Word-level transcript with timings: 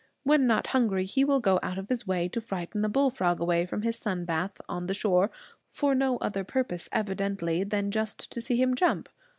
When 0.23 0.47
not 0.47 0.65
hungry 0.73 1.05
he 1.05 1.23
will 1.23 1.39
go 1.39 1.59
out 1.61 1.77
of 1.77 1.89
his 1.89 2.07
way 2.07 2.27
to 2.29 2.41
frighten 2.41 2.83
a 2.83 2.89
bullfrog 2.89 3.39
away 3.39 3.67
from 3.67 3.83
his 3.83 3.97
sun 3.97 4.25
bath 4.25 4.59
on 4.67 4.87
the 4.87 4.95
shore, 4.95 5.29
for 5.69 5.93
no 5.93 6.17
other 6.17 6.43
purpose, 6.43 6.89
evidently, 6.91 7.63
than 7.63 7.91
just 7.91 8.31
to 8.31 8.41
see 8.41 8.59
him 8.59 8.73
jump. 8.73 9.09